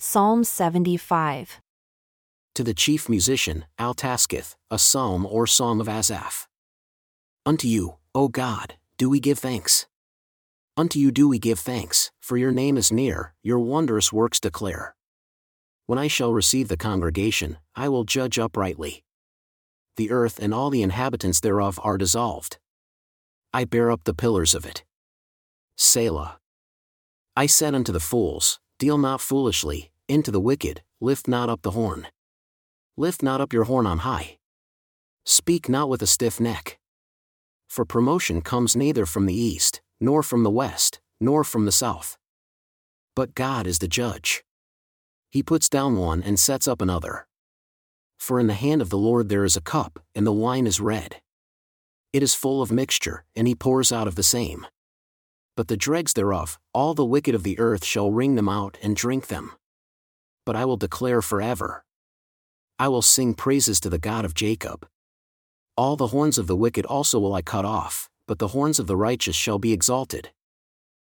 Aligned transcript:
Psalm 0.00 0.44
75. 0.44 1.60
To 2.54 2.62
the 2.62 2.72
chief 2.72 3.08
musician, 3.08 3.64
Al-taschith, 3.80 4.54
a 4.70 4.78
psalm 4.78 5.26
or 5.26 5.44
song 5.44 5.80
of 5.80 5.88
Asaph. 5.88 6.46
Unto 7.44 7.66
you, 7.66 7.96
O 8.14 8.28
God, 8.28 8.74
do 8.96 9.10
we 9.10 9.18
give 9.18 9.40
thanks. 9.40 9.88
Unto 10.76 11.00
you 11.00 11.10
do 11.10 11.28
we 11.28 11.40
give 11.40 11.58
thanks, 11.58 12.12
for 12.20 12.36
your 12.36 12.52
name 12.52 12.76
is 12.76 12.92
near, 12.92 13.34
your 13.42 13.58
wondrous 13.58 14.12
works 14.12 14.38
declare. 14.38 14.94
When 15.86 15.98
I 15.98 16.06
shall 16.06 16.32
receive 16.32 16.68
the 16.68 16.76
congregation, 16.76 17.58
I 17.74 17.88
will 17.88 18.04
judge 18.04 18.38
uprightly. 18.38 19.02
The 19.96 20.12
earth 20.12 20.38
and 20.38 20.54
all 20.54 20.70
the 20.70 20.82
inhabitants 20.82 21.40
thereof 21.40 21.80
are 21.82 21.98
dissolved. 21.98 22.58
I 23.52 23.64
bear 23.64 23.90
up 23.90 24.04
the 24.04 24.14
pillars 24.14 24.54
of 24.54 24.64
it. 24.64 24.84
Selah. 25.76 26.38
I 27.34 27.46
said 27.46 27.74
unto 27.74 27.90
the 27.90 27.98
fools, 27.98 28.60
Deal 28.78 28.96
not 28.96 29.20
foolishly, 29.20 29.90
into 30.06 30.30
the 30.30 30.40
wicked, 30.40 30.82
lift 31.00 31.26
not 31.26 31.48
up 31.48 31.62
the 31.62 31.72
horn. 31.72 32.06
Lift 32.96 33.24
not 33.24 33.40
up 33.40 33.52
your 33.52 33.64
horn 33.64 33.88
on 33.88 33.98
high. 33.98 34.38
Speak 35.26 35.68
not 35.68 35.88
with 35.88 36.00
a 36.00 36.06
stiff 36.06 36.38
neck. 36.38 36.78
For 37.68 37.84
promotion 37.84 38.40
comes 38.40 38.76
neither 38.76 39.04
from 39.04 39.26
the 39.26 39.34
east, 39.34 39.82
nor 40.00 40.22
from 40.22 40.44
the 40.44 40.50
west, 40.50 41.00
nor 41.20 41.42
from 41.42 41.64
the 41.64 41.72
south. 41.72 42.16
But 43.16 43.34
God 43.34 43.66
is 43.66 43.80
the 43.80 43.88
judge. 43.88 44.44
He 45.28 45.42
puts 45.42 45.68
down 45.68 45.96
one 45.96 46.22
and 46.22 46.38
sets 46.38 46.68
up 46.68 46.80
another. 46.80 47.26
For 48.16 48.38
in 48.38 48.46
the 48.46 48.54
hand 48.54 48.80
of 48.80 48.90
the 48.90 48.96
Lord 48.96 49.28
there 49.28 49.44
is 49.44 49.56
a 49.56 49.60
cup, 49.60 49.98
and 50.14 50.24
the 50.24 50.32
wine 50.32 50.68
is 50.68 50.80
red. 50.80 51.20
It 52.12 52.22
is 52.22 52.32
full 52.32 52.62
of 52.62 52.70
mixture, 52.70 53.24
and 53.34 53.48
he 53.48 53.56
pours 53.56 53.90
out 53.90 54.06
of 54.06 54.14
the 54.14 54.22
same 54.22 54.66
but 55.58 55.66
the 55.66 55.76
dregs 55.76 56.12
thereof, 56.12 56.56
all 56.72 56.94
the 56.94 57.04
wicked 57.04 57.34
of 57.34 57.42
the 57.42 57.58
earth 57.58 57.84
shall 57.84 58.12
wring 58.12 58.36
them 58.36 58.48
out 58.48 58.78
and 58.80 58.94
drink 58.94 59.26
them. 59.26 59.50
But 60.46 60.54
I 60.54 60.64
will 60.64 60.76
declare 60.76 61.20
forever. 61.20 61.84
I 62.78 62.86
will 62.86 63.02
sing 63.02 63.34
praises 63.34 63.80
to 63.80 63.90
the 63.90 63.98
God 63.98 64.24
of 64.24 64.34
Jacob. 64.34 64.86
All 65.76 65.96
the 65.96 66.14
horns 66.14 66.38
of 66.38 66.46
the 66.46 66.54
wicked 66.54 66.86
also 66.86 67.18
will 67.18 67.34
I 67.34 67.42
cut 67.42 67.64
off, 67.64 68.08
but 68.28 68.38
the 68.38 68.54
horns 68.54 68.78
of 68.78 68.86
the 68.86 68.96
righteous 68.96 69.34
shall 69.34 69.58
be 69.58 69.72
exalted. 69.72 70.30